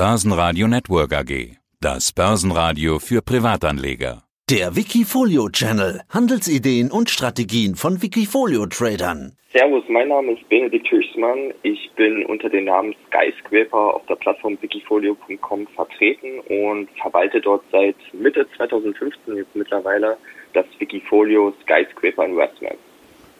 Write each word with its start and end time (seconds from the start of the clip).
Börsenradio 0.00 0.66
Network 0.66 1.12
AG. 1.12 1.58
Das 1.78 2.10
Börsenradio 2.14 2.98
für 2.98 3.20
Privatanleger. 3.20 4.22
Der 4.48 4.74
Wikifolio 4.74 5.50
Channel. 5.50 6.00
Handelsideen 6.08 6.90
und 6.90 7.10
Strategien 7.10 7.74
von 7.74 8.00
Wikifolio 8.00 8.64
Tradern. 8.64 9.36
Servus, 9.52 9.84
mein 9.90 10.08
Name 10.08 10.32
ist 10.32 10.48
Benedikt 10.48 10.90
Höchstmann. 10.90 11.52
Ich 11.64 11.90
bin 11.96 12.24
unter 12.24 12.48
dem 12.48 12.64
Namen 12.64 12.94
Skyscraper 13.08 13.94
auf 13.96 14.06
der 14.06 14.14
Plattform 14.14 14.56
wikifolio.com 14.62 15.66
vertreten 15.66 16.40
und 16.48 16.88
verwalte 16.98 17.42
dort 17.42 17.62
seit 17.70 17.96
Mitte 18.14 18.46
2015 18.56 19.36
jetzt 19.36 19.54
mittlerweile 19.54 20.16
das 20.54 20.64
Wikifolio 20.78 21.52
Skyscraper 21.62 22.24
Investment. 22.24 22.78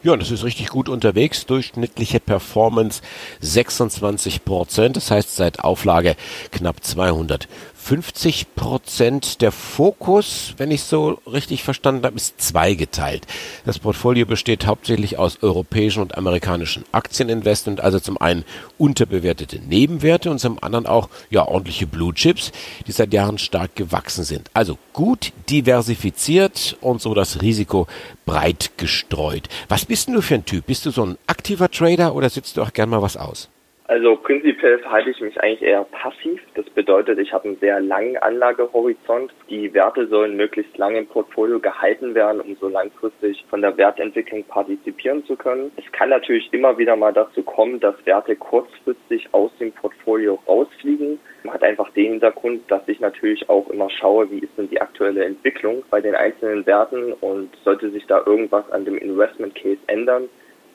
Ja, 0.02 0.16
das 0.16 0.30
ist 0.30 0.44
richtig 0.44 0.68
gut 0.68 0.88
unterwegs. 0.88 1.44
Durchschnittliche 1.44 2.20
Performance 2.20 3.02
26 3.40 4.46
Prozent. 4.46 4.96
Das 4.96 5.10
heißt, 5.10 5.36
seit 5.36 5.60
Auflage 5.60 6.16
knapp 6.52 6.82
200 6.82 7.46
50 7.90 8.54
Prozent. 8.54 9.40
Der 9.40 9.50
Fokus, 9.50 10.54
wenn 10.58 10.70
ich 10.70 10.84
so 10.84 11.20
richtig 11.26 11.64
verstanden 11.64 12.04
habe, 12.04 12.14
ist 12.14 12.40
zweigeteilt. 12.40 13.26
Das 13.64 13.80
Portfolio 13.80 14.26
besteht 14.26 14.64
hauptsächlich 14.64 15.18
aus 15.18 15.42
europäischen 15.42 16.00
und 16.00 16.16
amerikanischen 16.16 16.84
Aktieninvestment, 16.92 17.80
also 17.80 17.98
zum 17.98 18.16
einen 18.16 18.44
unterbewertete 18.78 19.58
Nebenwerte 19.58 20.30
und 20.30 20.38
zum 20.38 20.62
anderen 20.62 20.86
auch 20.86 21.08
ja 21.30 21.48
ordentliche 21.48 21.88
Blue 21.88 22.14
Chips, 22.14 22.52
die 22.86 22.92
seit 22.92 23.12
Jahren 23.12 23.38
stark 23.38 23.74
gewachsen 23.74 24.22
sind. 24.22 24.52
Also 24.54 24.78
gut 24.92 25.32
diversifiziert 25.48 26.76
und 26.80 27.02
so 27.02 27.12
das 27.12 27.42
Risiko 27.42 27.88
breit 28.24 28.70
gestreut. 28.76 29.48
Was 29.68 29.84
bist 29.84 30.06
denn 30.06 30.14
du 30.14 30.22
für 30.22 30.36
ein 30.36 30.44
Typ? 30.44 30.66
Bist 30.66 30.86
du 30.86 30.92
so 30.92 31.04
ein 31.04 31.18
aktiver 31.26 31.68
Trader 31.68 32.14
oder 32.14 32.30
sitzt 32.30 32.56
du 32.56 32.62
auch 32.62 32.72
gern 32.72 32.88
mal 32.88 33.02
was 33.02 33.16
aus? 33.16 33.48
Also 33.90 34.14
prinzipiell 34.14 34.78
verhalte 34.78 35.10
ich 35.10 35.20
mich 35.20 35.40
eigentlich 35.40 35.62
eher 35.62 35.82
passiv. 35.82 36.40
Das 36.54 36.64
bedeutet, 36.70 37.18
ich 37.18 37.32
habe 37.32 37.48
einen 37.48 37.58
sehr 37.58 37.80
langen 37.80 38.16
Anlagehorizont. 38.18 39.34
Die 39.48 39.74
Werte 39.74 40.06
sollen 40.06 40.36
möglichst 40.36 40.78
lange 40.78 40.98
im 40.98 41.08
Portfolio 41.08 41.58
gehalten 41.58 42.14
werden, 42.14 42.40
um 42.40 42.54
so 42.60 42.68
langfristig 42.68 43.44
von 43.50 43.62
der 43.62 43.76
Wertentwicklung 43.76 44.44
partizipieren 44.44 45.24
zu 45.24 45.34
können. 45.34 45.72
Es 45.76 45.90
kann 45.90 46.10
natürlich 46.10 46.52
immer 46.52 46.78
wieder 46.78 46.94
mal 46.94 47.12
dazu 47.12 47.42
kommen, 47.42 47.80
dass 47.80 47.96
Werte 48.06 48.36
kurzfristig 48.36 49.26
aus 49.32 49.50
dem 49.58 49.72
Portfolio 49.72 50.38
rausfliegen. 50.46 51.18
Man 51.42 51.54
hat 51.54 51.64
einfach 51.64 51.90
den 51.90 52.12
Hintergrund, 52.12 52.70
dass 52.70 52.86
ich 52.86 53.00
natürlich 53.00 53.50
auch 53.50 53.68
immer 53.70 53.90
schaue, 53.90 54.30
wie 54.30 54.38
ist 54.38 54.56
denn 54.56 54.70
die 54.70 54.80
aktuelle 54.80 55.24
Entwicklung 55.24 55.82
bei 55.90 56.00
den 56.00 56.14
einzelnen 56.14 56.64
Werten 56.64 57.12
und 57.14 57.50
sollte 57.64 57.90
sich 57.90 58.06
da 58.06 58.22
irgendwas 58.24 58.70
an 58.70 58.84
dem 58.84 58.98
Investment 58.98 59.56
Case 59.56 59.80
ändern, 59.88 60.28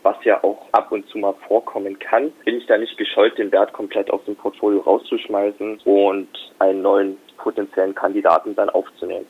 was 0.06 0.24
ja 0.24 0.42
auch 0.44 0.68
ab 0.72 0.92
und 0.92 1.08
zu 1.10 1.18
mal 1.18 1.34
vorkommen 1.48 1.98
kann, 1.98 2.32
bin 2.46 2.58
ich 2.58 2.68
da 2.68 2.78
nicht 2.78 2.96
gescheut, 2.96 3.38
den 3.40 3.52
Wert 3.52 3.74
komplett 3.74 4.12
aus 4.12 4.24
dem 4.26 4.36
Portfolio 4.36 4.82
rauszuschmeißen 4.82 5.80
und 5.84 6.30
einen 6.60 6.84
neuen 6.84 7.18
potenziellen 7.38 7.96
Kandidaten 7.96 8.56
dann 8.56 8.70
aufzunehmen. 8.70 9.26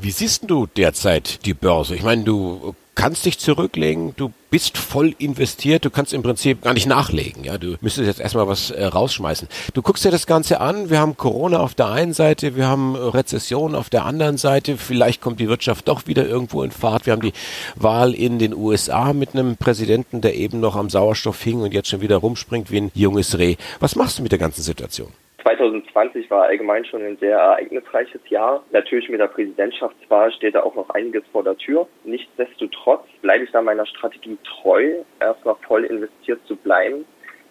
Wie 0.00 0.12
siehst 0.12 0.44
du 0.46 0.66
derzeit 0.66 1.44
die 1.44 1.54
Börse? 1.54 1.96
Ich 1.96 2.04
meine, 2.04 2.22
du 2.22 2.76
kannst 2.94 3.26
dich 3.26 3.40
zurücklegen, 3.40 4.14
du 4.16 4.32
bist 4.48 4.78
voll 4.78 5.12
investiert, 5.18 5.84
du 5.84 5.90
kannst 5.90 6.12
im 6.12 6.22
Prinzip 6.22 6.62
gar 6.62 6.72
nicht 6.72 6.86
nachlegen, 6.86 7.42
ja, 7.42 7.58
du 7.58 7.76
müsstest 7.80 8.06
jetzt 8.06 8.20
erstmal 8.20 8.46
was 8.46 8.70
äh, 8.70 8.84
rausschmeißen. 8.84 9.48
Du 9.74 9.82
guckst 9.82 10.04
dir 10.04 10.12
das 10.12 10.28
Ganze 10.28 10.60
an, 10.60 10.88
wir 10.88 11.00
haben 11.00 11.16
Corona 11.16 11.58
auf 11.58 11.74
der 11.74 11.88
einen 11.88 12.12
Seite, 12.12 12.54
wir 12.54 12.68
haben 12.68 12.94
Rezession 12.94 13.74
auf 13.74 13.90
der 13.90 14.04
anderen 14.04 14.36
Seite, 14.36 14.76
vielleicht 14.76 15.20
kommt 15.20 15.40
die 15.40 15.48
Wirtschaft 15.48 15.88
doch 15.88 16.06
wieder 16.06 16.26
irgendwo 16.26 16.62
in 16.62 16.70
Fahrt, 16.70 17.06
wir 17.06 17.12
haben 17.12 17.22
die 17.22 17.32
Wahl 17.74 18.14
in 18.14 18.38
den 18.38 18.54
USA 18.54 19.12
mit 19.12 19.34
einem 19.34 19.56
Präsidenten, 19.56 20.20
der 20.20 20.36
eben 20.36 20.60
noch 20.60 20.76
am 20.76 20.90
Sauerstoff 20.90 21.42
hing 21.42 21.60
und 21.60 21.74
jetzt 21.74 21.88
schon 21.88 22.00
wieder 22.00 22.18
rumspringt 22.18 22.70
wie 22.70 22.82
ein 22.82 22.90
junges 22.94 23.36
Reh. 23.36 23.56
Was 23.80 23.96
machst 23.96 24.18
du 24.18 24.22
mit 24.22 24.30
der 24.30 24.38
ganzen 24.38 24.62
Situation? 24.62 25.12
2020 25.48 26.30
war 26.30 26.44
allgemein 26.44 26.84
schon 26.84 27.02
ein 27.02 27.16
sehr 27.16 27.38
ereignisreiches 27.38 28.20
Jahr. 28.28 28.62
Natürlich 28.70 29.08
mit 29.08 29.20
der 29.20 29.28
Präsidentschaftswahl 29.28 30.30
steht 30.32 30.54
da 30.54 30.62
auch 30.62 30.74
noch 30.74 30.90
einiges 30.90 31.22
vor 31.32 31.42
der 31.42 31.56
Tür. 31.56 31.88
Nichtsdestotrotz 32.04 33.06
bleibe 33.22 33.44
ich 33.44 33.50
da 33.50 33.62
meiner 33.62 33.86
Strategie 33.86 34.36
treu, 34.44 34.96
erstmal 35.20 35.54
voll 35.66 35.84
investiert 35.84 36.40
zu 36.46 36.54
bleiben. 36.54 37.06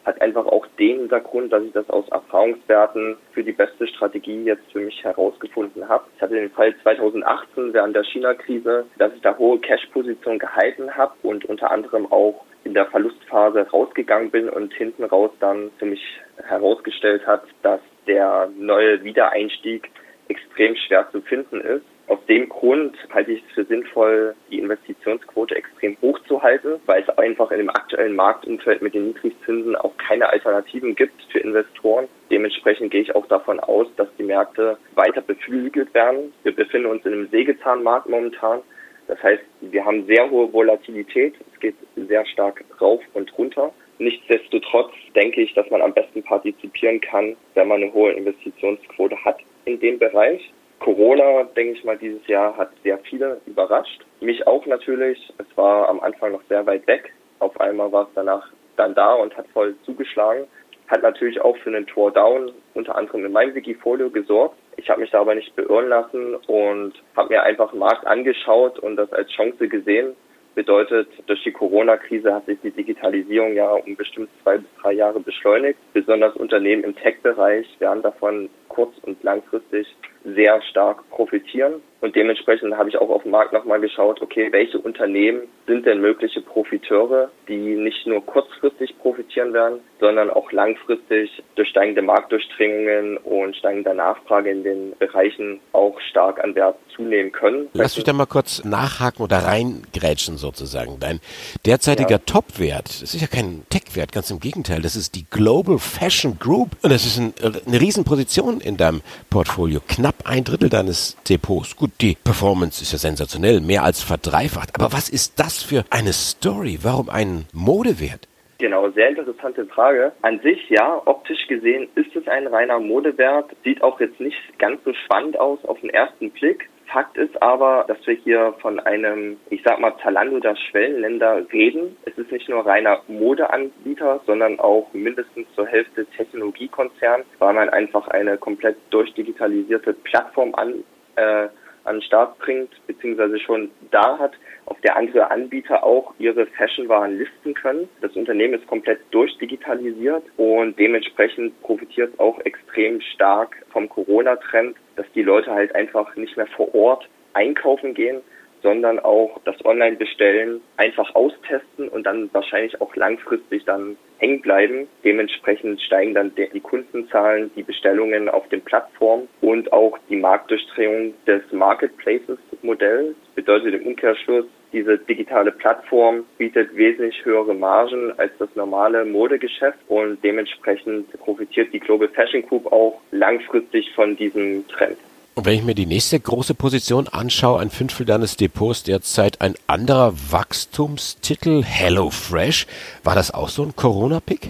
Hat 0.06 0.22
einfach 0.22 0.46
auch 0.46 0.68
den 0.78 1.00
Hintergrund, 1.00 1.52
dass 1.52 1.64
ich 1.64 1.72
das 1.72 1.90
aus 1.90 2.08
Erfahrungswerten 2.10 3.18
für 3.32 3.44
die 3.44 3.52
beste 3.52 3.88
Strategie 3.88 4.44
jetzt 4.44 4.72
für 4.72 4.80
mich 4.80 5.04
herausgefunden 5.04 5.90
habe. 5.90 6.06
Ich 6.16 6.22
hatte 6.22 6.36
den 6.36 6.52
Fall 6.52 6.76
2018 6.84 7.74
während 7.74 7.96
der 7.96 8.04
China-Krise, 8.04 8.86
dass 9.00 9.14
ich 9.16 9.22
da 9.22 9.36
hohe 9.40 9.58
Cash-Positionen 9.60 10.38
gehalten 10.38 10.96
habe 10.96 11.14
und 11.24 11.46
unter 11.46 11.72
anderem 11.72 12.10
auch 12.12 12.46
in 12.68 12.74
der 12.74 12.88
Verlustphase 12.88 13.62
rausgegangen 13.70 14.30
bin 14.30 14.50
und 14.50 14.74
hinten 14.74 15.06
raus 15.06 15.32
dann 15.40 15.72
für 15.80 15.86
mich 15.86 16.04
herausgestellt 16.48 17.26
hat, 17.26 17.44
dass 17.64 17.80
der 18.08 18.50
neue 18.58 19.04
Wiedereinstieg 19.04 19.90
extrem 20.28 20.76
schwer 20.76 21.08
zu 21.12 21.22
finden 21.22 21.62
ist. 21.62 21.86
Aus 22.08 22.20
dem 22.28 22.48
Grund 22.50 22.96
halte 23.14 23.32
ich 23.32 23.44
es 23.46 23.54
für 23.54 23.66
sinnvoll, 23.66 24.36
die 24.52 24.60
Investitionsquote 24.60 25.56
extrem 25.56 25.98
hoch 26.02 26.20
zu 26.28 26.42
halten, 26.42 26.80
weil 26.86 27.04
es 27.04 27.10
einfach 27.18 27.52
in 27.52 27.60
dem 27.60 27.70
aktuellen 27.70 28.16
Marktumfeld 28.16 28.82
mit 28.82 28.94
den 28.94 29.08
Niedrigzinsen 29.08 29.76
auch 29.76 29.96
keine 29.98 30.30
Alternativen 30.30 30.96
gibt 30.96 31.22
für 31.32 31.40
Investoren. 31.40 32.08
Dementsprechend 32.32 32.92
gehe 32.92 33.02
ich 33.02 33.16
auch 33.16 33.28
davon 33.28 33.60
aus, 33.60 33.88
dass 33.96 34.08
die 34.18 34.24
Märkte 34.24 34.78
weiter 34.96 35.22
beflügelt 35.22 35.94
werden. 35.94 36.34
Wir 36.44 36.56
befinden 36.56 36.88
uns 36.88 37.06
in 37.06 37.14
einem 37.14 37.30
Sägezahnmarkt 37.30 38.08
momentan. 38.10 38.62
Das 39.08 39.22
heißt, 39.24 39.44
wir 39.62 39.86
haben 39.86 40.06
sehr 40.06 40.30
hohe 40.30 40.52
Volatilität. 40.52 41.34
Es 41.54 41.60
geht 41.60 41.76
sehr 41.96 42.26
stark 42.26 42.64
rauf 42.80 43.02
und 43.14 43.36
runter. 43.38 43.74
Nichtsdestotrotz 44.00 44.92
denke 45.16 45.42
ich, 45.42 45.54
dass 45.54 45.70
man 45.70 45.82
am 45.82 45.94
besten 45.94 46.22
partizipieren 46.24 47.02
kann, 47.02 47.36
wenn 47.56 47.68
man 47.68 47.82
eine 47.82 47.94
hohe 47.94 48.12
Investitionsquote 48.12 49.18
hat 49.24 49.40
in 49.66 49.80
dem 49.80 49.98
Bereich. 49.98 50.54
Corona, 50.80 51.44
denke 51.56 51.74
ich 51.74 51.84
mal, 51.84 51.98
dieses 51.98 52.26
Jahr 52.28 52.56
hat 52.56 52.70
sehr 52.84 53.00
viele 53.00 53.42
überrascht. 53.48 54.06
Mich 54.20 54.46
auch 54.46 54.66
natürlich. 54.68 55.34
Es 55.40 55.58
war 55.58 55.90
am 55.90 56.00
Anfang 56.02 56.34
noch 56.34 56.44
sehr 56.50 56.66
weit 56.68 56.86
weg. 56.86 57.12
Auf 57.40 57.60
einmal 57.60 57.92
war 57.92 58.04
es 58.04 58.10
danach 58.14 58.52
dann 58.76 58.94
da 58.94 59.14
und 59.14 59.36
hat 59.36 59.48
voll 59.54 59.76
zugeschlagen. 59.84 60.46
Hat 60.88 61.02
natürlich 61.02 61.42
auch 61.42 61.58
für 61.58 61.70
einen 61.70 61.88
Tor 61.88 62.12
Down 62.12 62.52
unter 62.76 62.96
anderem 62.96 63.26
in 63.26 63.32
meinem 63.32 63.56
Wikifolio 63.56 64.10
gesorgt. 64.12 64.58
Ich 64.78 64.90
habe 64.90 65.02
mich 65.02 65.12
da 65.12 65.20
aber 65.22 65.36
nicht 65.36 65.56
beirren 65.56 65.90
lassen 65.90 66.36
und 66.48 66.94
habe 67.16 67.34
mir 67.34 67.44
einfach 67.44 67.72
den 67.72 67.80
Markt 67.80 68.06
angeschaut 68.06 68.80
und 68.80 68.96
das 68.96 69.12
als 69.12 69.30
Chance 69.32 69.68
gesehen. 69.68 70.16
Bedeutet, 70.56 71.08
durch 71.28 71.44
die 71.44 71.52
Corona-Krise 71.52 72.34
hat 72.34 72.46
sich 72.46 72.60
die 72.62 72.72
Digitalisierung 72.72 73.54
ja 73.54 73.70
um 73.74 73.96
bestimmt 73.96 74.30
zwei 74.42 74.58
bis 74.58 74.68
drei 74.82 74.94
Jahre 74.94 75.20
beschleunigt. 75.20 75.78
Besonders 75.94 76.36
Unternehmen 76.36 76.84
im 76.84 76.96
Tech-Bereich 76.96 77.68
werden 77.80 78.02
davon 78.02 78.50
kurz- 78.78 79.00
und 79.02 79.24
langfristig 79.24 79.88
sehr 80.24 80.62
stark 80.62 81.10
profitieren. 81.10 81.82
Und 82.00 82.16
dementsprechend 82.16 82.78
habe 82.78 82.90
ich 82.90 82.98
auch 82.98 83.10
auf 83.10 83.24
dem 83.24 83.32
Markt 83.32 83.54
nochmal 83.54 83.80
geschaut, 83.80 84.22
okay, 84.22 84.50
welche 84.52 84.78
Unternehmen 84.78 85.48
sind 85.66 85.88
denn 85.88 86.00
mögliche 86.00 86.42
Profiteure, 86.42 87.32
die 87.48 87.58
nicht 87.58 88.06
nur 88.06 88.24
kurzfristig 88.24 88.96
profitieren 89.00 89.52
werden, 89.52 89.80
sondern 90.00 90.30
auch 90.30 90.52
langfristig 90.52 91.44
durch 91.56 91.70
steigende 91.70 92.04
Marktdurchdringungen 92.04 93.18
und 93.18 93.56
steigende 93.56 93.96
Nachfrage 93.96 94.52
in 94.52 94.64
den 94.64 94.94
Bereichen 95.00 95.60
auch 95.74 96.00
stark 96.12 96.44
an 96.44 96.54
Wert 96.54 96.78
zunehmen 96.96 97.32
können. 97.32 97.70
Lass 97.74 97.96
mich 97.96 98.06
da 98.06 98.14
mal 98.14 98.28
kurz 98.28 98.64
nachhaken 98.64 99.24
oder 99.24 99.40
reingrätschen 99.40 100.38
sozusagen. 100.38 101.00
Dein 101.00 101.20
derzeitiger 101.66 102.12
ja. 102.12 102.18
Top-Wert, 102.20 102.90
das 102.90 103.02
ist 103.02 103.22
ja 103.22 103.28
kein 103.28 103.64
Tech-Wert, 103.70 104.12
ganz 104.12 104.30
im 104.30 104.40
Gegenteil, 104.40 104.82
das 104.84 104.96
ist 104.96 105.16
die 105.16 105.26
Global 105.28 105.80
Fashion 105.80 106.38
Group 106.38 106.70
und 106.84 106.92
das 106.92 107.06
ist 107.06 107.18
ein, 107.18 107.34
eine 107.66 107.82
Riesenposition 107.82 108.62
in 108.68 108.78
deinem 108.78 109.02
Portfolio. 109.30 109.80
Knapp 109.88 110.16
ein 110.26 110.44
Drittel 110.44 110.70
deines 110.70 111.18
Depots. 111.28 111.76
Gut, 111.76 111.92
die 112.02 112.16
Performance 112.16 112.82
ist 112.82 112.92
ja 112.92 112.98
sensationell, 112.98 113.62
mehr 113.62 113.84
als 113.84 114.04
verdreifacht. 114.04 114.76
Aber 114.76 114.94
was 114.94 115.10
ist 115.10 115.40
das 115.40 115.64
für 115.64 115.86
eine 115.90 116.14
Story? 116.14 116.80
Warum 116.84 117.10
ein 117.10 117.46
Modewert? 117.54 118.28
Genau, 118.60 118.90
sehr 118.90 119.10
interessante 119.10 119.66
Frage. 119.68 120.14
An 120.24 120.40
sich, 120.40 120.70
ja, 120.70 121.02
optisch 121.06 121.48
gesehen 121.48 121.88
ist 121.96 122.16
es 122.16 122.28
ein 122.28 122.48
reiner 122.48 122.80
Modewert. 122.80 123.52
Sieht 123.64 123.84
auch 123.84 124.00
jetzt 124.00 124.20
nicht 124.20 124.38
ganz 124.58 124.84
so 124.84 124.94
spannend 125.06 125.40
aus 125.40 125.64
auf 125.66 125.80
den 125.82 125.92
ersten 125.92 126.32
Blick. 126.32 126.68
Fakt 126.88 127.18
ist 127.18 127.42
aber, 127.42 127.84
dass 127.88 127.98
wir 128.08 128.16
hier 128.16 128.54
von 128.62 128.80
einem, 128.80 129.38
ich 129.50 129.62
sag 129.64 129.80
mal, 129.80 129.94
Zalando 130.02 130.40
der 130.40 130.56
Schwellenländer 130.56 131.46
reden. 131.52 131.98
Es 132.06 132.18
ist 132.18 132.32
nicht 132.32 132.48
nur 132.48 132.66
reiner 132.66 133.02
Modeanbieter, 133.08 134.22
sondern 134.26 134.60
auch 134.60 134.88
mindestens 134.94 135.48
zur 135.54 135.68
Hälfte 135.68 136.06
Technologiekonzern, 136.06 137.24
weil 137.40 137.54
man 137.54 137.70
einfach 137.70 138.08
eine 138.08 138.38
komplett 138.38 138.78
durchdigitalisierte 138.90 139.94
Plattform 139.94 140.56
an, 140.56 140.86
äh, 141.18 141.50
an 141.84 141.98
den 141.98 142.02
Start 142.04 142.40
bringt, 142.40 142.70
beziehungsweise 142.88 143.38
schon 143.40 143.70
da 143.92 144.18
hat, 144.18 144.34
auf 144.66 144.80
der 144.82 144.96
andere 144.96 145.30
Anbieter 145.30 145.84
auch 145.84 146.14
ihre 146.20 146.46
Fashionwaren 146.46 147.18
listen 147.18 147.54
können. 147.54 147.90
Das 148.02 148.16
Unternehmen 148.16 148.54
ist 148.54 148.68
komplett 148.68 149.00
durchdigitalisiert 149.12 150.24
und 150.38 150.80
dementsprechend 150.80 151.62
profitiert 151.64 152.14
es 152.14 152.20
auch 152.20 152.40
extrem 152.46 153.02
stark 153.02 153.58
vom 153.72 153.90
Corona-Trend, 153.90 154.78
dass 154.98 155.06
die 155.14 155.24
Leute 155.24 155.52
halt 155.52 155.74
einfach 155.76 156.14
nicht 156.16 156.36
mehr 156.36 156.48
vor 156.48 156.76
Ort 156.76 157.08
einkaufen 157.34 157.94
gehen, 157.94 158.22
sondern 158.62 159.00
auch 159.00 159.40
das 159.46 159.64
Online-Bestellen 159.66 160.62
einfach 160.78 161.16
austesten 161.16 161.90
und 161.90 162.04
dann 162.04 162.30
wahrscheinlich 162.34 162.80
auch 162.82 162.96
langfristig 162.96 163.66
dann 163.66 163.98
hängen 164.18 164.42
bleiben. 164.42 164.88
Dementsprechend 165.04 165.82
steigen 165.82 166.14
dann 166.14 166.34
die 166.36 166.60
Kundenzahlen, 166.60 167.52
die 167.56 167.64
Bestellungen 167.64 168.30
auf 168.30 168.48
den 168.50 168.62
Plattformen 168.62 169.28
und 169.42 169.72
auch 169.72 169.98
die 170.10 170.16
Marktdurchdringung 170.16 171.14
des 171.26 171.42
Marketplaces-Modells. 171.52 173.16
Bedeutet 173.36 173.76
im 173.76 173.88
Umkehrschluss, 173.88 174.46
diese 174.74 174.98
digitale 174.98 175.52
Plattform 175.52 176.26
bietet 176.38 176.76
wesentlich 176.76 177.24
höhere 177.24 177.54
Margen 177.54 178.12
als 178.18 178.32
das 178.38 178.50
normale 178.56 179.06
Modegeschäft 179.06 179.80
und 179.88 180.22
dementsprechend 180.24 181.12
profitiert 181.20 181.72
die 181.72 181.80
Global 181.80 182.10
Fashion 182.10 182.42
Group 182.42 182.72
auch 182.72 183.00
langfristig 183.12 183.94
von 183.94 184.18
diesem 184.18 184.68
Trend. 184.68 184.98
Und 185.38 185.46
wenn 185.46 185.54
ich 185.54 185.64
mir 185.64 185.76
die 185.76 185.86
nächste 185.86 186.20
große 186.20 186.56
Position 186.56 187.08
anschaue, 187.08 187.60
ein 187.60 187.70
Fünftel 187.70 188.08
deines 188.08 188.38
Depots 188.38 188.82
derzeit 188.82 189.40
ein 189.40 189.54
anderer 189.68 190.12
Wachstumstitel, 190.32 191.62
HelloFresh. 191.64 192.66
War 193.04 193.14
das 193.14 193.32
auch 193.32 193.48
so 193.48 193.62
ein 193.62 193.76
Corona-Pick? 193.76 194.50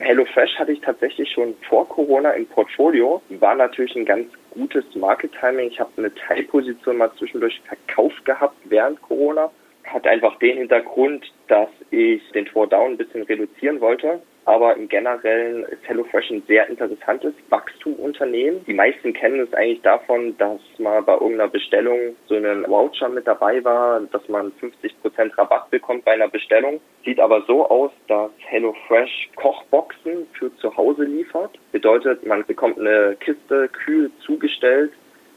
HelloFresh 0.00 0.58
hatte 0.58 0.72
ich 0.72 0.80
tatsächlich 0.80 1.30
schon 1.30 1.54
vor 1.68 1.88
Corona 1.88 2.32
im 2.32 2.46
Portfolio. 2.46 3.22
War 3.28 3.54
natürlich 3.54 3.94
ein 3.94 4.06
ganz 4.06 4.26
gutes 4.50 4.84
Market-Timing. 4.96 5.68
Ich 5.68 5.78
habe 5.78 5.90
eine 5.98 6.12
Teilposition 6.12 6.96
mal 6.96 7.12
zwischendurch 7.16 7.62
verkauft 7.68 8.24
gehabt 8.24 8.56
während 8.64 9.00
Corona. 9.02 9.52
Hat 9.84 10.04
einfach 10.04 10.36
den 10.40 10.58
Hintergrund, 10.58 11.32
dass 11.46 11.70
ich 11.92 12.20
den 12.32 12.46
Drawdown 12.46 12.94
ein 12.94 12.96
bisschen 12.96 13.22
reduzieren 13.22 13.80
wollte 13.80 14.20
aber 14.44 14.76
im 14.76 14.88
Generellen 14.88 15.64
ist 15.64 15.86
HelloFresh 15.86 16.30
ein 16.30 16.42
sehr 16.46 16.68
interessantes 16.68 17.34
Wachstumunternehmen. 17.48 18.64
Die 18.66 18.74
meisten 18.74 19.12
kennen 19.12 19.40
es 19.40 19.52
eigentlich 19.54 19.82
davon, 19.82 20.36
dass 20.38 20.60
mal 20.78 21.02
bei 21.02 21.14
irgendeiner 21.14 21.48
Bestellung 21.48 22.16
so 22.26 22.34
ein 22.34 22.64
Voucher 22.66 23.08
mit 23.08 23.26
dabei 23.26 23.62
war, 23.64 24.00
dass 24.12 24.28
man 24.28 24.52
50 24.52 25.00
Prozent 25.00 25.36
Rabatt 25.38 25.70
bekommt 25.70 26.04
bei 26.04 26.12
einer 26.12 26.28
Bestellung. 26.28 26.80
Sieht 27.04 27.20
aber 27.20 27.42
so 27.46 27.68
aus, 27.68 27.90
dass 28.08 28.30
HelloFresh 28.38 29.30
Kochboxen 29.36 30.26
für 30.38 30.54
zu 30.56 30.76
Hause 30.76 31.04
liefert. 31.04 31.58
Bedeutet, 31.72 32.26
man 32.26 32.44
bekommt 32.46 32.78
eine 32.78 33.16
Kiste 33.20 33.68
kühl 33.68 34.10
zugestellt 34.24 34.92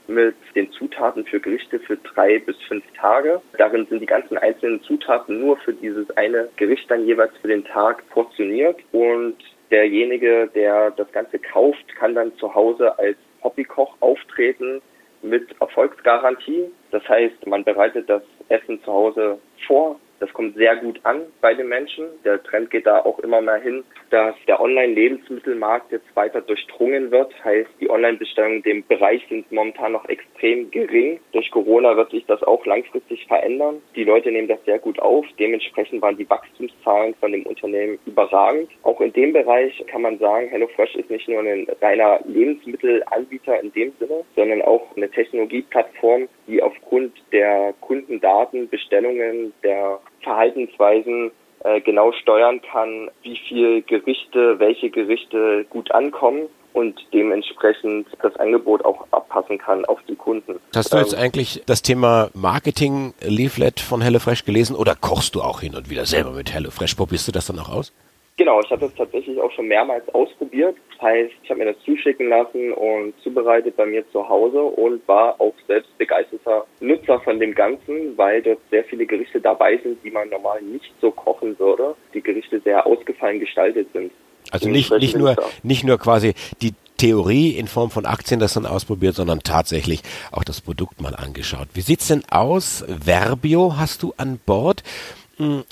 mit 0.07 0.35
den 0.55 0.71
Zutaten 0.71 1.25
für 1.25 1.39
Gerichte 1.39 1.79
für 1.79 1.97
drei 1.97 2.39
bis 2.39 2.55
fünf 2.67 2.83
Tage. 2.99 3.41
Darin 3.57 3.85
sind 3.87 4.01
die 4.01 4.05
ganzen 4.05 4.37
einzelnen 4.37 4.81
Zutaten 4.83 5.39
nur 5.39 5.57
für 5.57 5.73
dieses 5.73 6.09
eine 6.17 6.49
Gericht 6.55 6.89
dann 6.89 7.05
jeweils 7.05 7.35
für 7.37 7.47
den 7.47 7.65
Tag 7.65 8.07
portioniert 8.09 8.79
und 8.91 9.37
derjenige, 9.71 10.49
der 10.53 10.91
das 10.91 11.11
Ganze 11.11 11.39
kauft, 11.39 11.87
kann 11.95 12.15
dann 12.15 12.35
zu 12.37 12.53
Hause 12.53 12.97
als 12.97 13.17
Hobbykoch 13.43 13.95
auftreten 13.99 14.81
mit 15.21 15.49
Erfolgsgarantie. 15.59 16.71
Das 16.91 17.07
heißt, 17.07 17.45
man 17.47 17.63
bereitet 17.63 18.09
das 18.09 18.23
Essen 18.49 18.81
zu 18.83 18.91
Hause 18.91 19.39
vor, 19.65 19.99
das 20.19 20.33
kommt 20.33 20.55
sehr 20.55 20.75
gut 20.77 20.99
an 21.03 21.21
bei 21.41 21.53
den 21.53 21.67
Menschen. 21.67 22.05
Der 22.23 22.41
Trend 22.41 22.71
geht 22.71 22.87
da 22.87 22.99
auch 22.99 23.19
immer 23.19 23.41
mehr 23.41 23.57
hin, 23.57 23.83
dass 24.09 24.35
der 24.47 24.59
Online-Lebensmittelmarkt 24.59 25.91
jetzt 25.91 26.15
weiter 26.15 26.41
durchdrungen 26.41 27.11
wird. 27.11 27.33
Heißt, 27.43 27.69
die 27.79 27.89
Online-Bestellungen 27.89 28.57
in 28.57 28.63
dem 28.63 28.87
Bereich 28.87 29.25
sind 29.29 29.51
momentan 29.51 29.91
noch 29.91 30.07
extrem 30.09 30.71
gering. 30.71 31.19
Durch 31.33 31.51
Corona 31.51 31.95
wird 31.95 32.11
sich 32.11 32.25
das 32.25 32.41
auch 32.43 32.65
langfristig 32.65 33.25
verändern. 33.27 33.81
Die 33.95 34.03
Leute 34.03 34.31
nehmen 34.31 34.47
das 34.47 34.63
sehr 34.65 34.79
gut 34.79 34.99
auf. 34.99 35.25
Dementsprechend 35.39 36.01
waren 36.01 36.17
die 36.17 36.29
Wachstumszahlen 36.29 37.15
von 37.15 37.31
dem 37.31 37.45
Unternehmen 37.45 37.99
überragend. 38.05 38.69
Auch 38.83 39.01
in 39.01 39.13
dem 39.13 39.33
Bereich 39.33 39.83
kann 39.87 40.01
man 40.01 40.19
sagen, 40.19 40.49
HelloFresh 40.49 40.95
ist 40.95 41.09
nicht 41.09 41.27
nur 41.27 41.41
ein 41.41 41.67
reiner 41.81 42.19
Lebensmittelanbieter 42.25 43.61
in 43.61 43.71
dem 43.73 43.93
Sinne, 43.99 44.23
sondern 44.35 44.61
auch 44.61 44.95
eine 44.95 45.09
Technologieplattform, 45.09 46.27
die 46.47 46.61
aufgrund 46.61 47.13
der 47.31 47.73
Kundendaten, 47.81 48.69
Bestellungen, 48.69 49.53
der 49.63 49.99
Verhaltensweisen 50.21 51.31
äh, 51.63 51.81
genau 51.81 52.11
steuern 52.11 52.61
kann, 52.61 53.09
wie 53.23 53.37
viel 53.37 53.81
Gerichte, 53.81 54.59
welche 54.59 54.89
Gerichte 54.89 55.65
gut 55.69 55.91
ankommen 55.91 56.47
und 56.73 56.99
dementsprechend 57.11 58.07
das 58.21 58.35
Angebot 58.35 58.85
auch 58.85 59.07
abpassen 59.09 59.57
kann 59.57 59.83
auf 59.85 59.99
die 60.07 60.15
Kunden. 60.15 60.59
Hast 60.75 60.93
du 60.93 60.97
jetzt 60.97 61.13
ähm, 61.13 61.19
eigentlich 61.19 61.63
das 61.65 61.81
Thema 61.81 62.29
Marketing-Leaflet 62.35 63.79
von 63.79 64.01
HelloFresh 64.01 64.45
gelesen 64.45 64.75
oder 64.75 64.95
kochst 64.95 65.33
du 65.33 65.41
auch 65.41 65.61
hin 65.61 65.75
und 65.75 65.89
wieder 65.89 66.05
selber 66.05 66.31
mit 66.31 66.53
HelloFresh? 66.53 66.93
Probierst 66.93 67.27
du 67.27 67.31
das 67.31 67.47
dann 67.47 67.57
auch 67.57 67.69
aus? 67.69 67.93
Genau, 68.37 68.61
ich 68.61 68.69
habe 68.69 68.81
das 68.81 68.93
tatsächlich 68.93 69.39
auch 69.41 69.51
schon 69.51 69.67
mehrmals 69.67 70.07
ausprobiert. 70.13 70.75
Das 70.91 71.01
heißt, 71.01 71.31
ich 71.41 71.49
habe 71.49 71.59
mir 71.59 71.73
das 71.73 71.83
zuschicken 71.83 72.29
lassen 72.29 72.71
und 72.71 73.13
zubereitet 73.23 73.75
bei 73.75 73.87
mir 73.87 74.07
zu 74.11 74.29
Hause 74.29 74.61
und 74.61 75.05
war 75.07 75.41
auch 75.41 75.55
selbst 75.67 75.97
begeisterter 75.97 76.65
Nutzer 76.79 77.19
von 77.21 77.39
dem 77.39 77.55
Ganzen, 77.55 78.15
weil 78.15 78.43
dort 78.43 78.59
sehr 78.69 78.83
viele 78.83 79.07
Gerichte 79.07 79.41
dabei 79.41 79.77
sind, 79.77 80.03
die 80.03 80.11
man 80.11 80.29
normal 80.29 80.61
nicht 80.61 80.93
so 81.01 81.09
kochen 81.09 81.57
würde. 81.57 81.95
Die 82.13 82.21
Gerichte 82.21 82.59
sehr 82.59 82.85
ausgefallen 82.85 83.39
gestaltet 83.39 83.87
sind. 83.91 84.11
Also 84.51 84.69
nicht, 84.69 84.91
nicht 84.91 85.17
nur, 85.17 85.35
nicht 85.63 85.83
nur 85.83 85.97
quasi 85.97 86.35
die 86.61 86.73
Theorie 86.97 87.51
in 87.51 87.67
Form 87.67 87.91
von 87.91 88.05
Aktien 88.05 88.39
das 88.39 88.53
dann 88.53 88.65
ausprobiert, 88.65 89.15
sondern 89.15 89.39
tatsächlich 89.39 90.01
auch 90.31 90.43
das 90.43 90.61
Produkt 90.61 91.01
mal 91.01 91.15
angeschaut. 91.15 91.67
Wie 91.73 91.81
sieht's 91.81 92.07
denn 92.07 92.23
aus? 92.29 92.83
Verbio 92.87 93.77
hast 93.77 94.03
du 94.03 94.13
an 94.17 94.39
Bord? 94.45 94.83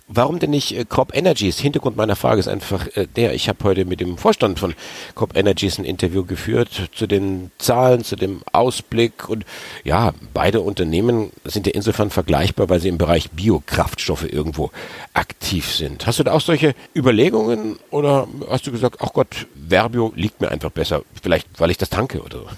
Warum 0.08 0.38
denn 0.38 0.52
nicht 0.52 0.78
äh, 0.78 0.86
Crop 0.86 1.16
Energies? 1.16 1.60
Hintergrund 1.60 1.98
meiner 1.98 2.16
Frage 2.16 2.40
ist 2.40 2.48
einfach 2.48 2.86
äh, 2.96 3.08
der, 3.08 3.34
ich 3.34 3.50
habe 3.50 3.64
heute 3.64 3.86
mit 3.86 4.00
dem 4.00 4.18
Vorstand 4.18 4.60
von 4.60 4.76
Crop 5.16 5.36
Energies 5.36 5.80
ein 5.80 5.86
Interview 5.86 6.24
geführt 6.24 6.90
zu 6.94 7.08
den 7.08 7.50
Zahlen, 7.58 8.04
zu 8.04 8.16
dem 8.16 8.42
Ausblick 8.54 9.28
und 9.28 9.44
ja, 9.84 10.14
beide 10.36 10.62
Unternehmen 10.62 11.32
sind 11.46 11.66
ja 11.66 11.74
insofern 11.74 12.12
vergleichbar, 12.12 12.70
weil 12.70 12.80
sie 12.80 12.90
im 12.90 13.00
Bereich 13.00 13.32
Biokraftstoffe 13.32 14.32
irgendwo 14.32 14.70
aktiv 15.16 15.72
sind. 15.72 16.06
Hast 16.06 16.20
du 16.20 16.24
da 16.24 16.34
auch 16.34 16.42
solche 16.42 16.76
Überlegungen 16.96 17.80
oder 17.90 18.28
hast 18.48 18.68
du 18.68 18.72
gesagt, 18.72 18.98
ach 19.00 19.14
Gott, 19.14 19.48
Verbio 19.56 20.14
liegt 20.16 20.42
mir 20.42 20.52
einfach 20.52 20.70
besser, 20.70 21.02
vielleicht 21.24 21.60
weil 21.60 21.72
ich 21.72 21.78
das 21.78 21.90
tanke 21.90 22.22
oder 22.22 22.38
so? 22.38 22.50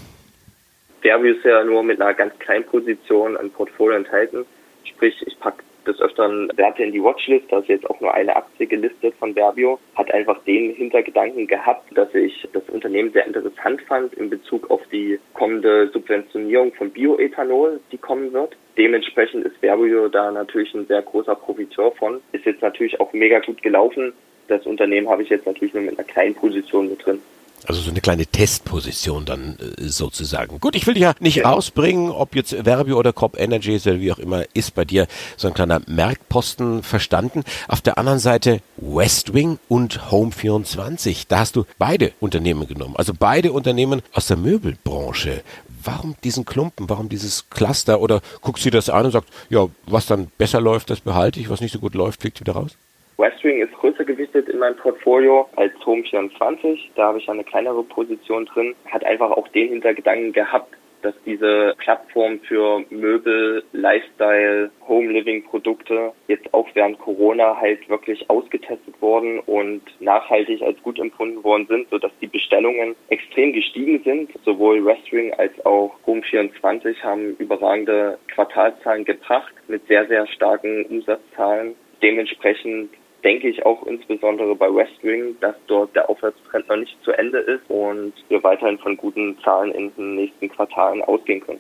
Verbio 1.02 1.36
ist 1.36 1.46
ja 1.46 1.64
nur 1.64 1.84
mit 1.84 2.02
einer 2.02 2.14
ganz 2.14 2.38
kleinen 2.40 2.66
Position 2.66 3.38
ein 3.38 3.50
Portfolio 3.50 3.96
enthalten. 3.96 4.46
Sprich, 4.84 5.16
ich 5.26 5.40
packe 5.40 5.64
des 5.88 6.00
Öfteren 6.00 6.50
Werte 6.56 6.84
in 6.84 6.92
die 6.92 7.04
Watchlist, 7.04 7.46
da 7.50 7.60
ist 7.60 7.70
jetzt 7.70 7.90
auch 7.90 8.00
nur 8.02 8.14
eine 8.14 8.36
Aktie 8.36 8.68
gelistet 8.68 9.16
von 9.16 9.34
Verbio, 9.34 9.80
hat 9.96 10.14
einfach 10.14 10.44
den 10.44 10.74
Hintergedanken 10.74 11.48
gehabt, 11.48 11.86
dass 11.98 12.14
ich 12.14 12.48
das 12.54 12.64
Unternehmen 12.70 13.12
sehr 13.12 13.26
interessant 13.26 13.82
fand 13.84 14.14
in 14.14 14.30
Bezug 14.30 14.70
auf 14.70 14.82
die 14.92 15.20
kommende 15.34 15.90
Subventionierung 15.90 16.74
von 16.74 16.92
Bioethanol, 16.92 17.80
die 17.92 17.98
kommen 17.98 18.34
wird. 18.34 18.56
Dementsprechend 18.78 19.46
ist 19.46 19.58
Verbio 19.58 20.08
da 20.10 20.32
natürlich 20.32 20.74
ein 20.76 20.86
sehr 20.86 21.02
großer 21.02 21.36
Profiteur 21.36 21.92
von. 21.94 22.22
Ist 22.32 22.46
jetzt 22.46 22.62
natürlich 22.62 23.00
auch 23.00 23.12
mega 23.14 23.40
gut 23.40 23.64
gelaufen. 23.64 24.14
Das 24.48 24.66
Unternehmen 24.66 25.10
habe 25.10 25.24
ich 25.24 25.30
jetzt 25.30 25.46
natürlich 25.46 25.74
nur 25.74 25.84
mit 25.84 25.98
einer 25.98 26.08
kleinen 26.08 26.36
Position 26.36 26.90
mit 26.90 27.06
drin. 27.06 27.22
Also 27.66 27.82
so 27.82 27.90
eine 27.90 28.02
kleine 28.02 28.26
Testposition 28.26 29.26
dann 29.26 29.58
äh, 29.60 29.88
sozusagen. 29.88 30.60
Gut, 30.60 30.76
ich 30.76 30.88
will 30.88 30.94
dich 30.94 31.04
ja 31.04 31.14
nicht 31.20 31.44
rausbringen, 31.44 32.12
ob 32.12 32.36
jetzt 32.36 32.54
Verbio 32.54 32.98
oder 32.98 33.14
Crop 33.14 33.38
Energy 33.38 33.76
oder 33.76 34.00
wie 34.00 34.12
auch 34.12 34.20
immer, 34.20 34.44
ist 34.54 34.76
bei 34.76 34.86
dir 34.86 35.08
so 35.36 35.48
ein 35.48 35.54
kleiner 35.54 35.82
Merkposten 35.88 36.84
verstanden. 36.84 37.44
Auf 37.68 37.82
der 37.82 37.98
anderen 37.98 38.20
Seite 38.20 38.62
Westwing 38.78 39.60
und 39.68 40.00
Home24. 40.12 41.26
Da 41.28 41.40
hast 41.40 41.56
du 41.56 41.66
beide 41.78 42.14
Unternehmen 42.20 42.68
genommen. 42.68 42.96
Also 42.96 43.14
beide 43.18 43.52
Unternehmen 43.52 44.02
aus 44.14 44.28
der 44.28 44.38
Möbelbranche. 44.38 45.44
Warum 45.84 46.16
diesen 46.24 46.46
Klumpen? 46.46 46.90
Warum 46.90 47.10
dieses 47.10 47.50
Cluster? 47.50 48.02
Oder 48.02 48.22
guckst 48.42 48.66
du 48.66 48.70
das 48.70 48.90
an 48.90 49.06
und 49.06 49.12
sagst, 49.12 49.30
ja, 49.50 49.68
was 49.86 50.06
dann 50.06 50.28
besser 50.38 50.62
läuft, 50.62 50.90
das 50.90 51.02
behalte 51.02 51.40
ich, 51.40 51.50
was 51.50 51.62
nicht 51.62 51.72
so 51.72 51.80
gut 51.80 51.96
läuft, 51.96 52.22
fliegt 52.22 52.40
wieder 52.40 52.54
raus? 52.54 52.72
Westwing 53.20 53.62
ist 53.62 53.74
größer 53.74 54.06
gewichtet 54.06 54.48
in 54.48 54.60
meinem 54.60 54.76
Portfolio 54.76 55.50
als 55.56 55.74
Home24. 55.78 56.78
Da 56.96 57.08
habe 57.08 57.18
ich 57.18 57.28
eine 57.28 57.44
kleinere 57.44 57.84
Position 57.84 58.46
drin. 58.46 58.76
Hat 58.92 59.04
einfach 59.04 59.32
auch 59.32 59.48
den 59.48 59.70
Hintergedanken 59.70 60.34
gehabt, 60.34 60.76
dass 61.02 61.16
diese 61.26 61.74
Plattform 61.80 62.40
für 62.42 62.84
Möbel, 62.92 63.64
Lifestyle, 63.72 64.70
Home 64.88 65.12
Living 65.12 65.44
Produkte 65.46 66.14
jetzt 66.28 66.54
auch 66.54 66.68
während 66.76 67.00
Corona 67.00 67.60
halt 67.60 67.90
wirklich 67.90 68.30
ausgetestet 68.30 69.02
worden 69.02 69.40
und 69.40 69.82
nachhaltig 70.00 70.62
als 70.62 70.80
gut 70.84 71.00
empfunden 71.00 71.44
worden 71.44 71.66
sind, 71.68 71.90
sodass 71.90 72.12
die 72.22 72.28
Bestellungen 72.28 72.96
extrem 73.10 73.52
gestiegen 73.52 74.00
sind. 74.04 74.30
Sowohl 74.46 74.86
Westwing 74.86 75.34
als 75.34 75.54
auch 75.66 75.96
Home24 76.06 77.02
haben 77.02 77.36
überragende 77.38 78.20
Quartalzahlen 78.28 79.06
gebracht 79.06 79.54
mit 79.68 79.88
sehr, 79.88 80.06
sehr 80.06 80.28
starken 80.28 80.86
Umsatzzahlen. 80.86 81.74
Dementsprechend 82.04 82.92
denke 83.28 83.50
ich 83.50 83.66
auch 83.66 83.86
insbesondere 83.86 84.56
bei 84.56 84.74
West 84.74 85.04
Wing, 85.04 85.36
dass 85.42 85.56
dort 85.68 85.94
der 85.94 86.10
Aufwärtstrend 86.10 86.70
noch 86.70 86.78
nicht 86.78 86.96
zu 87.04 87.12
Ende 87.12 87.40
ist 87.40 87.60
und 87.68 88.14
wir 88.30 88.42
weiterhin 88.42 88.78
von 88.78 88.96
guten 88.96 89.38
Zahlen 89.44 89.74
in 89.74 89.94
den 89.98 90.16
nächsten 90.16 90.48
Quartalen 90.48 91.02
ausgehen 91.02 91.42
können. 91.42 91.60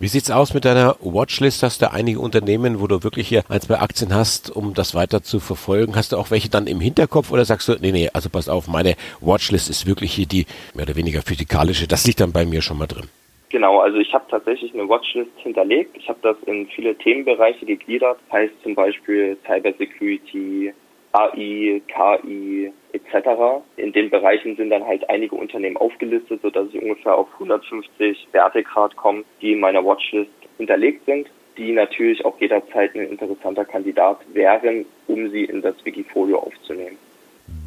Wie 0.00 0.08
sieht's 0.08 0.28
aus 0.28 0.54
mit 0.54 0.64
deiner 0.64 0.96
Watchlist? 0.98 1.62
Hast 1.62 1.82
du 1.82 1.92
einige 1.92 2.18
Unternehmen, 2.18 2.80
wo 2.80 2.88
du 2.88 3.04
wirklich 3.04 3.28
hier 3.28 3.44
ein, 3.48 3.60
zwei 3.60 3.76
Aktien 3.76 4.12
hast, 4.12 4.50
um 4.50 4.74
das 4.74 4.96
weiter 4.96 5.22
zu 5.22 5.38
verfolgen? 5.38 5.94
Hast 5.94 6.10
du 6.10 6.16
auch 6.16 6.32
welche 6.32 6.50
dann 6.50 6.66
im 6.66 6.80
Hinterkopf 6.80 7.30
oder 7.30 7.44
sagst 7.44 7.68
du, 7.68 7.76
nee, 7.80 7.92
nee, 7.92 8.08
also 8.12 8.28
pass 8.28 8.48
auf, 8.48 8.66
meine 8.66 8.96
Watchlist 9.20 9.70
ist 9.70 9.86
wirklich 9.86 10.12
hier 10.12 10.26
die 10.26 10.46
mehr 10.74 10.84
oder 10.84 10.96
weniger 10.96 11.22
physikalische, 11.22 11.86
das 11.86 12.08
liegt 12.08 12.18
dann 12.18 12.32
bei 12.32 12.44
mir 12.44 12.60
schon 12.60 12.76
mal 12.76 12.88
drin? 12.88 13.08
Genau, 13.50 13.78
also 13.78 13.98
ich 13.98 14.12
habe 14.12 14.24
tatsächlich 14.28 14.74
eine 14.74 14.88
Watchlist 14.88 15.30
hinterlegt. 15.36 15.96
Ich 15.96 16.08
habe 16.08 16.18
das 16.22 16.36
in 16.46 16.66
viele 16.66 16.96
Themenbereiche 16.96 17.64
gegliedert, 17.64 18.18
heißt 18.32 18.52
zum 18.64 18.74
Beispiel 18.74 19.38
Cybersecurity, 19.46 20.74
AI, 21.12 21.80
KI 21.88 22.72
etc. 22.92 23.62
In 23.76 23.92
den 23.92 24.10
Bereichen 24.10 24.56
sind 24.56 24.70
dann 24.70 24.86
halt 24.86 25.08
einige 25.08 25.36
Unternehmen 25.36 25.76
aufgelistet, 25.76 26.40
sodass 26.42 26.68
ich 26.72 26.82
ungefähr 26.82 27.16
auf 27.16 27.28
150 27.34 28.28
Wertegrad 28.32 28.96
komme, 28.96 29.24
die 29.40 29.52
in 29.52 29.60
meiner 29.60 29.84
Watchlist 29.84 30.30
hinterlegt 30.58 31.04
sind, 31.06 31.28
die 31.56 31.72
natürlich 31.72 32.24
auch 32.24 32.38
jederzeit 32.40 32.94
ein 32.94 33.08
interessanter 33.08 33.64
Kandidat 33.64 34.18
wären, 34.32 34.84
um 35.06 35.30
sie 35.30 35.44
in 35.44 35.62
das 35.62 35.74
Wikifolio 35.84 36.38
aufzunehmen. 36.38 36.98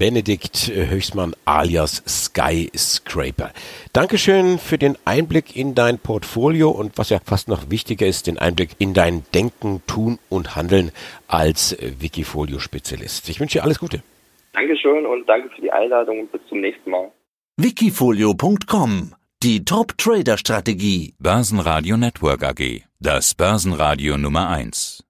Benedikt 0.01 0.71
Höchstmann 0.73 1.35
alias 1.45 2.01
Skyscraper. 2.07 3.51
Dankeschön 3.93 4.57
für 4.57 4.79
den 4.79 4.97
Einblick 5.05 5.55
in 5.55 5.75
dein 5.75 5.99
Portfolio 5.99 6.71
und 6.71 6.97
was 6.97 7.11
ja 7.11 7.19
fast 7.23 7.47
noch 7.47 7.69
wichtiger 7.69 8.07
ist, 8.07 8.25
den 8.25 8.39
Einblick 8.39 8.71
in 8.79 8.95
dein 8.95 9.21
Denken, 9.35 9.83
Tun 9.85 10.17
und 10.27 10.55
Handeln 10.55 10.89
als 11.27 11.77
Wikifolio-Spezialist. 11.99 13.29
Ich 13.29 13.39
wünsche 13.39 13.59
dir 13.59 13.63
alles 13.63 13.77
Gute. 13.77 14.01
Dankeschön 14.53 15.05
und 15.05 15.29
danke 15.29 15.49
für 15.55 15.61
die 15.61 15.71
Einladung 15.71 16.21
und 16.21 16.31
bis 16.31 16.41
zum 16.49 16.61
nächsten 16.61 16.89
Mal. 16.89 17.11
Wikifolio.com 17.57 19.13
Die 19.43 19.63
Top-Trader-Strategie. 19.63 21.13
Börsenradio 21.19 21.95
Network 21.95 22.43
AG. 22.43 22.81
Das 22.99 23.35
Börsenradio 23.35 24.17
Nummer 24.17 24.49
1. 24.49 24.97